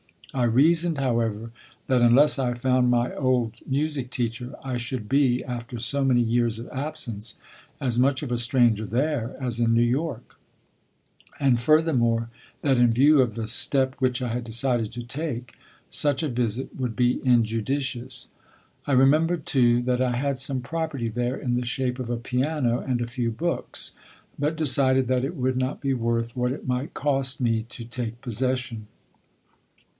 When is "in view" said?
12.77-13.21